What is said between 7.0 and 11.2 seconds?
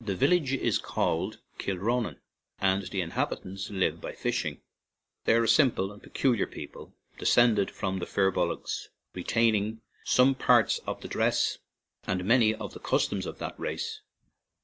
descended from the Firbolgs, re taining some parts of the